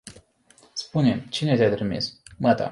[0.73, 2.13] Spune-mi, cine te-a trimis?